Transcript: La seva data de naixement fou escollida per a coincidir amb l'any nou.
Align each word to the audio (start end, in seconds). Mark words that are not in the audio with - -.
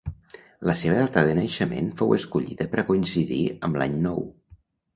La 0.69 0.75
seva 0.83 0.95
data 0.99 1.23
de 1.27 1.35
naixement 1.41 1.91
fou 2.01 2.15
escollida 2.17 2.69
per 2.73 2.81
a 2.81 2.87
coincidir 2.89 3.41
amb 3.69 3.81
l'any 3.83 4.03
nou. 4.11 4.27